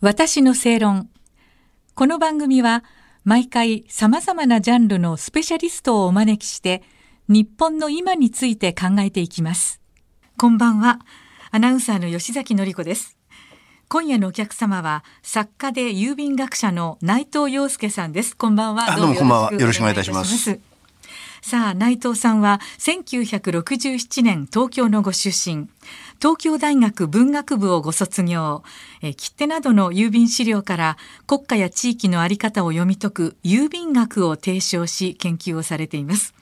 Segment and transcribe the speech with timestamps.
[0.00, 1.10] 私の正論。
[1.96, 2.84] この番組は
[3.24, 6.84] 毎回様々なジャンルのスペシャリストをお招きして
[7.26, 9.80] 日本の今について考えていきます。
[10.36, 11.00] こんばんは。
[11.50, 13.16] アナウンサーの吉崎のり子です。
[13.88, 18.36] 今夜のお客様は作家で郵便学者の内藤洋介さんです。
[18.36, 18.92] こんばんは。
[18.92, 20.60] あどうもこんばんはよろしくお願いいたしますす。
[21.48, 25.66] さあ、内藤さんは1967年東京のご出身。
[26.20, 28.62] 東京大学文学部をご卒業。
[29.00, 36.34] え切手などの郵便資料から国家や地域の在り方を読み解く郵便学を提唱し研究をされています。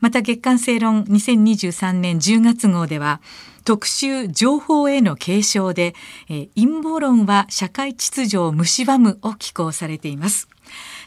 [0.00, 3.20] また月刊正論2023年10月号では
[3.66, 5.94] 特集情報への継承で、
[6.30, 10.48] え陰謀論は社会秩序を蝕むを寄稿されています。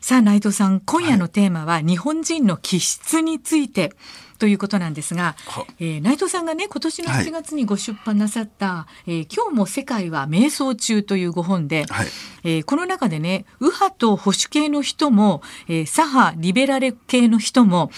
[0.02, 3.94] さあ内藤さん今夜のテーマは日本人の気質について
[4.38, 5.66] ということなんですが、は。
[5.80, 7.26] えー内藤さんがね今年のはい。
[7.26, 12.08] 7月にご出版なさった、えー今日も世界は迷走中」というご本で、はい。
[12.44, 17.92] えーこの中でね右派と保守系の人も、えー左派リベラル系の人も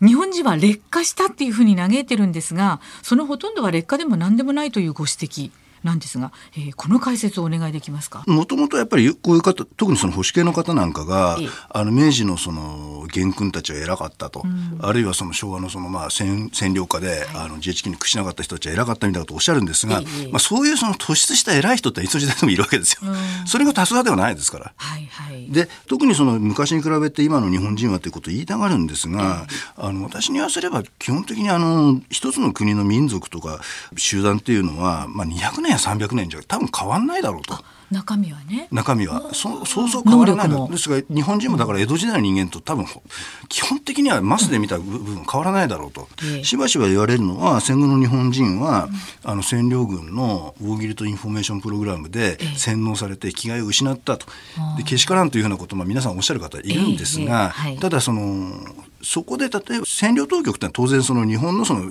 [0.00, 5.50] 日本人は劣化したっていうふうに嘆いてるんですがそのほとんどは劣化でも何でもないというご指摘
[5.82, 8.24] なんですが、えーこの解説をお願いできますか？
[8.26, 14.44] もともとやっぱりこういう方特にその保守系の方なんかがええあの明治のその元君たちは偉かったと、
[14.80, 23.10] あるいはその昭和のそのまあ占占領下で、あの GHQ に屈しなかった人たちは偉かったみたいなことをおっしゃるんですが、ええまあ、そういうその突出した偉い人っていつの時代でもいるわけですよ。
[23.46, 24.72] それが多数派ではないですから。
[24.76, 25.50] はいはい。
[25.50, 33.60] で特にその昔に比べて今の日本人はということを言いたがるんですが、あの私に言わせれば基本的にあの一つの国の民族とか
[33.96, 37.58] 集団っていうのは、まあ、200年や300年じゃ多分変わんないだろうと。
[37.90, 38.68] 中身はね。
[38.70, 39.30] 中身は。
[39.32, 42.84] そそうそう変わらないですが日本人もだから江戸時代の人間と多分
[43.48, 46.44] 基本的にはマスで見た部分変わらないだろうと、ええ。
[46.44, 48.88] しばしば言われるのは戦後の日本人は、
[49.24, 54.26] あの占領軍の War Guilt Information Program で洗脳されて気概を失ったと。
[54.76, 57.26] でけしからんというようなことも皆さんおっしゃる方いるんですええ。
[57.26, 57.78] が、はい。
[57.78, 58.52] ただその
[59.02, 61.90] そこで例えば占領当局ってのは当然その日本のその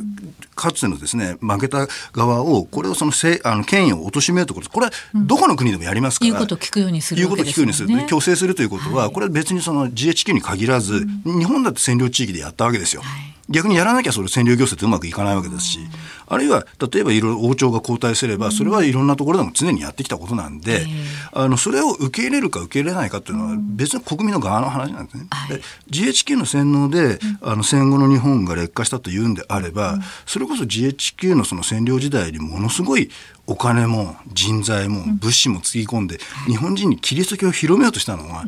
[0.56, 4.70] かつてのですね負けた側をこれをそのせあの権威を貶めるということ。
[4.70, 8.08] これはどこの国でもやりますから、言うことを聞くようにする言うことを聞くようにする。
[8.08, 9.14] 強制するということは、はい。
[9.14, 13.02] これは別にその GHQ に限らず、日本だって占領地域でやったわけですよ。
[13.02, 15.80] はい逆にやらなきゃそれ占領行政ってうまくいかないわけですし、
[16.28, 20.86] あるいは例えばいろいろ王朝が交代すれば、それはいろんなところでも常にやってきたことなんで、
[21.32, 25.28] あのそれを受け入れるか受け入れないかっていうのは別に国民の側の話なんですね。
[25.30, 25.58] はい。
[25.58, 33.10] で GHQ の洗脳で、あの戦後の日本が劣化したというんであれば、それこそ GHQ のその占領時代にものすごい
[33.48, 38.44] お金も人材も物資もつぎ込んで、日本人にキリスト教を広めようとしたのは、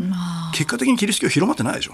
[0.53, 1.93] 結果的にキリスト教広まってないでしょ。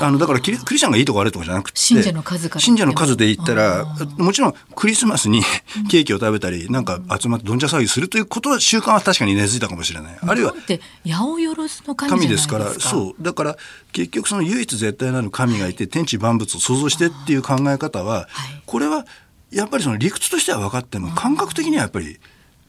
[0.00, 2.60] あのだからキリクリスチャンがいいとか悪いとかじゃなくて信者の数から。
[2.60, 3.84] 信者の数で言ったら
[4.16, 5.42] もちろんクリスマスに
[5.90, 10.18] ケーキを食べたりなんか集まってどんじゃ騒ぎするということは習慣は確かに根付いたかもしれない。
[10.18, 12.06] あるいは八百万の神でか。
[12.06, 12.70] 神ですすから。
[12.72, 13.22] そう。
[13.22, 13.56] だから
[13.92, 18.62] 結局その唯一絶対なる神がいて天地万物を創造してっていう考え方ははい。
[18.64, 19.04] これは
[19.50, 22.18] やっぱりその理屈としては分かっても感覚的にはやっぱり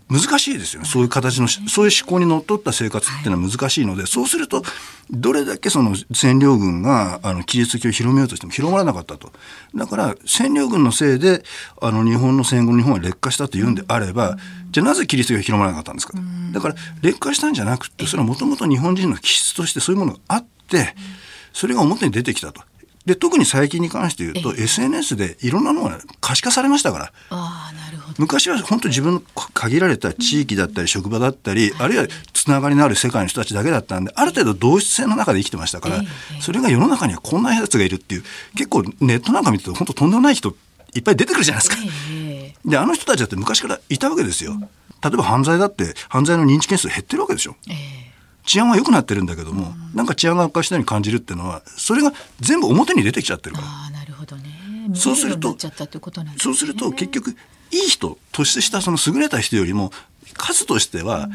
[0.10, 0.88] 難しいですよね。
[0.88, 4.64] そういう形のそういう思考にのっとった生活っていうのは難しいのでそうすると
[5.12, 9.34] どれだけその占領軍があのキリスト教を広めようとしても広まらなかったと。
[9.76, 11.44] だから占領軍のせいで
[11.82, 14.38] あの日本の戦後の日本は劣化したというんであれば
[14.72, 16.18] じゃあなぜキリスト教が広まらなかったんですか？
[16.54, 20.96] だから劣化したんじゃなくてそれはもともと日本人の気質としてそういうものがあって
[21.52, 22.62] それが表に出てきたと。
[23.06, 27.14] で特に最近に関して言うと SNS でいろんなのが可視化されましたから。
[27.30, 27.97] ああなるほど。
[28.18, 29.22] 昔は本当自分の
[29.54, 36.02] 限られた地域だったり職場だったり、あるいはつながりのある世界の人たちだけだったんである程度同質性の中で生きてましたから、
[36.42, 38.24] それが世の中にはこんなやつがいるっていう
[38.56, 40.56] 結構ネットなんか見てると本当とんでもない人
[40.96, 41.78] いっぱい出てくるじゃないですか。
[42.12, 44.54] ええであの人たちだって昔からいたわけですよ。
[45.04, 47.56] 例えば犯罪だって犯罪の認知件数減ってるわけでしょ。
[47.70, 48.08] ええ
[48.48, 53.68] 治安は良くなってるんだけども、なんか治安が悪化したように感じるっていうのはそれが全部表に出てきちゃってるから。
[53.68, 54.90] ああなるほどね。
[54.96, 55.58] そうすると
[56.38, 57.36] そうすると結局
[57.72, 59.92] いい人突出したその優れた人よりも
[60.34, 61.30] 数としては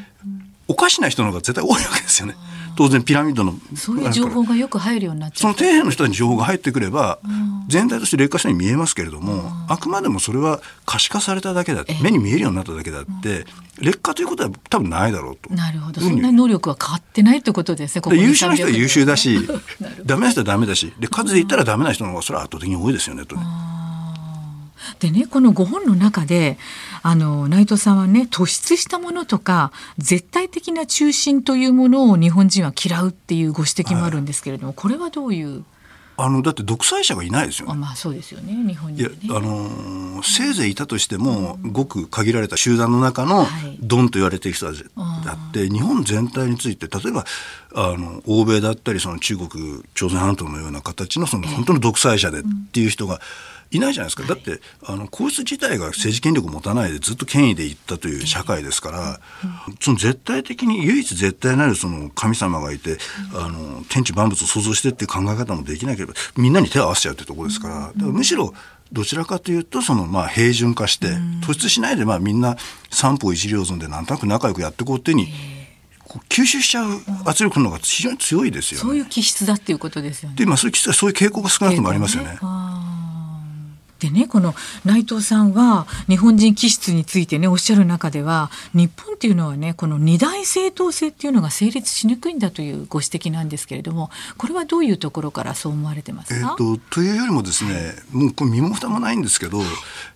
[0.69, 2.37] おかしな人の方が絶対多いわけですよね。
[2.75, 5.65] 当然ピラミッドのそういう情報がよく入るようになっちそのゃった。
[5.65, 7.19] 底辺の人に情報が入ってくれば
[7.69, 13.45] 全体として劣化したように見えますけれどもあくまでもそれは可視化されただけだって目に見えるようになっただけだって
[13.79, 15.53] 劣化ということは多分ないだろうと。
[15.53, 16.01] なるほど。
[16.01, 18.03] うんそんな能力は変わってないってことですね。
[18.17, 19.47] 優秀な人は優秀だし
[20.07, 23.43] ダメな人はダメだしで数で言ったらダメな人の方がそれは圧倒的に多いですよねとね。
[25.01, 26.59] でねこの5本の中で
[27.03, 35.65] あの内藤さんはね突出したものとか絶対的な中心というものを日本人は嫌うっていうご指摘もあるんですけれども、これはどういう？
[36.15, 37.75] あのだって独裁者がいないですよね。
[37.75, 43.47] まあそうですよね日本に、ね、いやあのー、せいぜいいたとしても、うん、ごく限られた集団の中の
[43.81, 44.85] ドンと言われている人たち
[45.25, 47.25] だって、日本全体について例えば
[47.75, 52.43] あの欧米だったりその中国朝鮮半島のような形のその本当の独裁者でっ
[52.73, 53.19] ていう人が、
[53.73, 59.21] いないじゃないですか、だってあの皇室自体が政治権力を持たないでずっと権威でいったという社会ですから、
[59.81, 62.99] その絶対的に唯一絶対なるその神様がいて、
[63.35, 68.53] あの天地万物を創造してっていう考え方もできなければみんなに手を合わせちゃうというところですから、からむしろ
[68.93, 71.09] どちらかというとそのまあ平準化して
[71.43, 72.57] 突出しないでまあみんな
[72.91, 75.29] 三方一両損でなんとなく仲良くやっていこうっていうに
[76.29, 80.37] 吸収しちゃう圧力の方が非常に強いですよ、ね、そういう気質だっていうことですよね。
[80.37, 82.39] でまあそういう気質はそういう傾向が少なくともありますよね。
[84.03, 84.55] でねこの
[84.85, 99.59] 内藤さんは日本人気質についてねおっしゃる中では日本っていうのはねこの二大政党制っていうのが成立しにくいんだというご指摘なんですけれどもこれはどういうところからそう思われてますか、えーと、というよりもですねもうこれ身も蓋もないんですけど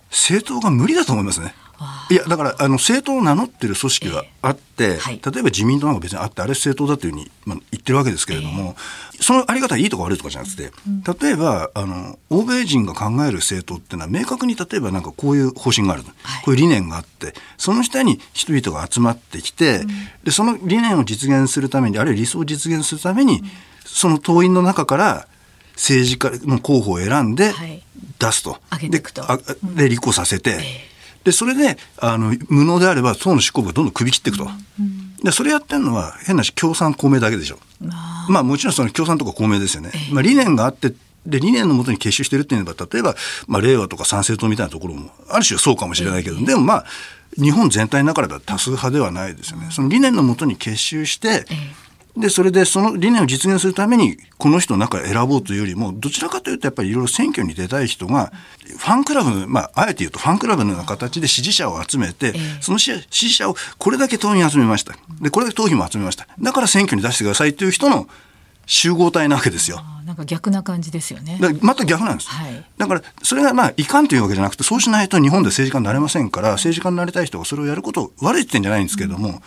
[0.09, 1.53] 政党が無理だと思いますね。
[2.09, 8.75] いやだからあの政党を名乗ってる組織があって、えーはい、例えば自民党なんか別にあってあれ政党だというふうに、まあ、言ってるわけですけれども、
[9.15, 19.87] えー、そのあり方いいとか悪いとかじゃなくて、うん、例えばあの欧米人が考える政党っていうのは明確に例えばなんかこういう方針がある、はい、こういう理念があってその下に人々が集まってきて、うん、
[20.23, 23.47] でその理念を実現するためにあるいは理想を実現するために、うん、
[23.85, 25.27] その党員の中から
[25.73, 27.53] 政治家の候補を選んで
[28.17, 28.57] 出すと。
[28.71, 28.99] はい、で
[29.75, 30.49] で立候補させて。
[30.51, 30.96] えー
[31.27, 37.59] でそれであの無能であれば党の執行部がどんどん首切っていくと、うん、でそれやってるのは変なし共産公明だけでしょ。
[38.29, 38.43] まあ。
[38.43, 40.93] もちろんその共産とか公明ですよね、えー、まあ、理念があって
[41.25, 43.13] で理念のもとに結集してるっていうのは例えば、
[43.45, 46.85] まあ、令和とか参政党みたいなところもある種そうかもしれないけど、えー、でもまあ
[47.35, 49.67] 日本全体の中では多数派ではないですよね。
[49.69, 51.86] その理念のもとに結集して、えー
[52.19, 58.31] でそれでその理念を実現するためにこの人の中選ぼうというよりもどちらかというとやっぱりいろいろ選挙に出たい人が
[58.65, 68.07] ファンクラブまああえて言うとファンクラブのような形で支持者を集めて、その支持者をこれだけ党員集めましたでこれだけ党費も集めましただから選挙に出してくださいという人の
[68.65, 69.81] 集合体なわけですよ。
[70.05, 71.39] なんか逆な感じですよね。
[71.61, 72.29] また逆なんです。
[72.29, 79.39] はい、だからそれがまあいかんというわけじゃなくてそうしないと日本で政治家になれませんから政治家になりたい人がそれをやること悪いって言ってんじゃないんですけれども、うん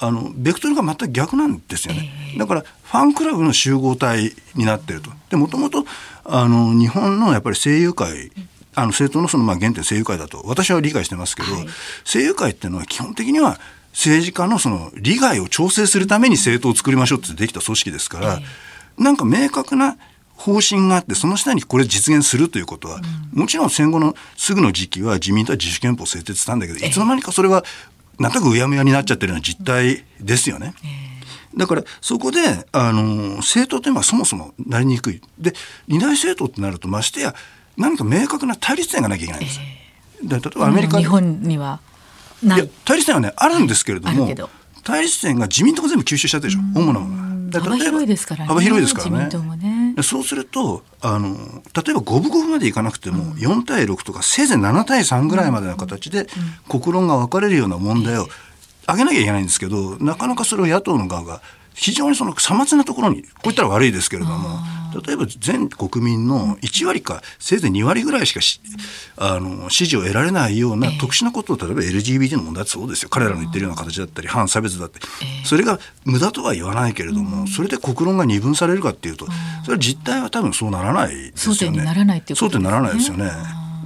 [0.00, 5.10] あのベクトルが全く逆なんですよね、だからファンクラブの集合体になってると。
[5.28, 5.84] でもともと
[6.24, 8.32] あの日本のやっぱり声優会
[8.74, 11.66] あの政党のそのまあ原点声優会だと私は理解してますけど、はい、
[12.04, 13.58] 声優会っていうのは基本的には
[13.92, 18.40] 政治家のその利害を調整するために政党を作りましょうってできた組織ですから、
[18.96, 19.98] なんか明確な
[20.40, 23.00] 方針があってその下にこれ実現するということは、
[23.34, 27.62] うん、もちろん戦後のすぐの時期は自民党は自主憲法を制定したんだけどいつの間にかそれは
[28.20, 30.74] なんとなくうやむやになっちゃってるような実態ですよね。
[31.56, 32.40] だからそこで
[32.70, 35.20] あの政党というのはそもそもなりにくい。
[35.38, 35.54] で
[35.88, 37.34] 二大政党ってなるとましてや
[37.76, 39.60] 何か明確な対立点がなきゃいけないんです。
[40.22, 41.80] で例えばアメリカ日本には
[42.42, 42.48] い。
[42.48, 44.28] や対立点はねあるんですけれども
[44.84, 46.80] 対立点が自民党が全部吸収しちゃってるでしょ。
[46.80, 48.48] 主なもの幅広いですからね。
[48.48, 49.30] 幅広いですからね。
[50.00, 51.36] ねそうするとあの
[51.74, 56.26] 例えば五分五分までいかなくても、うん、4対6とかせいぜい7対3ぐらいまでの形で、
[56.68, 58.26] 国論が分かれるような問題を
[58.88, 61.42] 上げなきゃいけないんですけどなかなかそれを野党の側が
[61.74, 64.58] 非常にそのさまつなところにこういったら悪いですけれども。
[65.06, 68.40] 例えば全国民の1割かせいぜい2割ぐらいしか
[69.16, 73.08] あの支持を得られないような特殊なことを例えば LGBT の問題ってそうですよ。
[73.08, 75.00] 彼らの言ってるような形だったり反差別だって
[75.44, 79.26] それが無駄とは言わないけれどもそれで国論が二分されるかっていうと
[79.64, 81.56] それは実態は多分そうならないですよね。
[81.56, 83.30] 争点にならないっていうことですならないですよね。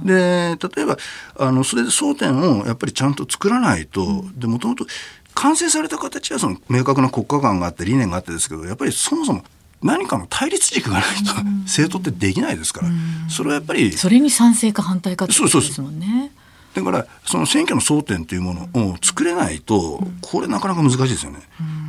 [0.03, 0.97] で例えば
[1.37, 4.85] あのそれで争点をやっぱりちゃんと作らないとでもともと
[5.35, 9.43] 完成された形はその明確な国家観があって理念があってですけどやっぱりそもそも
[9.83, 12.89] 何かの対立軸がないと政党ってできないですから、
[13.29, 16.31] それはやっぱりそれに賛成か反対かってことですもんね。
[16.73, 21.39] だからその選挙の争点というものを作れないとこれなかなか難しいですよね。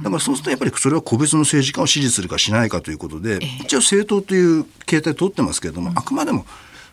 [0.02, 6.44] だからそうするとやっぱりそれは個別の政治家を支持するかしないかということで一応政党という形態を取ってますけれどもあくまでも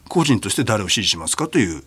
[0.08, 1.84] 個人として誰を支持しますかという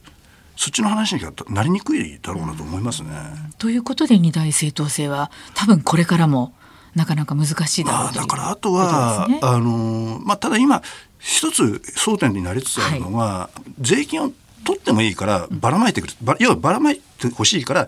[0.57, 1.21] そっちの話に
[1.51, 3.11] なりにくいだろうなと思いますね。
[3.59, 6.55] ということで二大政党制は多分これからも
[6.95, 10.83] なかなか難しいだろうまあ、だからあとは、ね、あのまあ、ただ今
[11.19, 11.63] 一つ
[11.95, 14.33] 争点になりつつあるのは、はい、税金を
[14.67, 17.87] 取ってもいいからばらまいてくる、要はばらまいてほしいから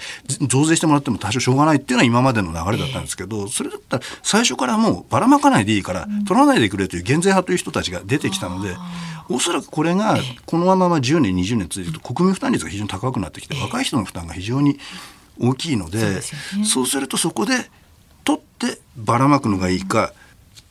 [0.48, 8.76] 増税してもらっても多少しょうがないっていうのは今までの流れだったんですけど、えー、それだったら最初からもうばらまかないでいいから、取らないでくれという減税派という人たちが出てきたので。
[9.30, 10.16] おそらくこれが
[10.46, 14.78] このまま10年20年続いて国民負担率が非常に高くなってきて若い人の負担が非常に
[15.38, 16.22] 大きいので
[16.64, 17.52] そうするとそこで
[18.24, 20.14] 取ってばらまくのがいいか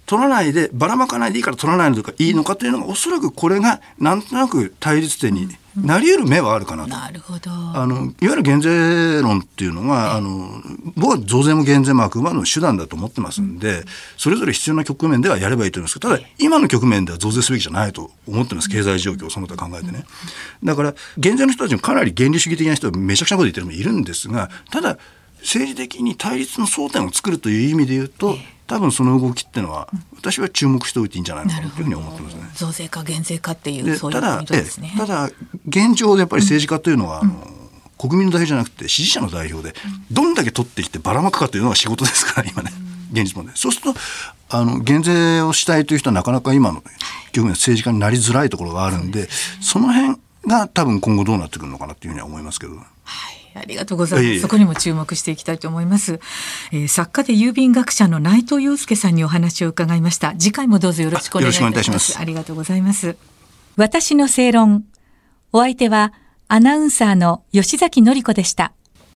[0.08, 6.90] 取らないでばらまかないでいいから取らないのかいいのかというのがおそらくこれがなんとなく対立点になり得る目はあるかなと。
[6.90, 7.52] なるほど。
[7.52, 10.50] あのいわゆる減税論っていうのが、あの
[10.96, 13.84] 僕は増税も減税もあくまでも手段だと思ってますんで、
[14.18, 20.06] それぞれ必要な局面ではやればいいと思いますけど、ただ今の局面では増税すべきじゃないと思ってます、経済状況をその他考えてね。
[20.64, 24.98] だから減税の人たちもかなり原理主義的な人はめちゃくちゃなこと言ってる人もいるんですが、ただ
[25.42, 28.36] 政治的に対立の争点を作るという意味で言うと、
[28.68, 32.42] 多分その動きっていうのは、私は注目しておいていいんじゃないのかなというふうに思ってますね。
[32.54, 34.94] 増税か減税かっていうそういうただことですね。
[34.98, 35.30] ただ
[35.68, 37.34] 現状でやっぱり政治家というのは、あの
[37.98, 39.74] 国民の代表じゃなくて支持者の代表で、
[40.12, 42.72] どんだけ取ってきてばらまくかというのが仕事ですから今ね
[43.12, 43.56] 現実問題。
[43.56, 44.00] そうすると
[44.50, 46.84] あの減税をしたいという人はなかなか今の
[47.32, 49.30] 局面政治家になりづらいところがあるんで
[49.62, 52.76] その辺が多分今後どうなってくるのかなというふうには思いますけど。
[52.76, 54.40] はいありがとうございます。
[54.42, 56.20] そこにも注目していきたいと思います。
[56.72, 60.34] えー作家で郵便学者の内藤祐介さんにお話を伺いました。
[60.38, 61.68] 次回もどうぞよろしくお願いいたします。
[61.68, 63.18] あよろしくお願いいたしますありがとうございます。
[63.76, 64.86] 私の正論。
[65.54, 66.14] お相手は
[66.48, 68.74] アナウンサーの吉崎のり子でした。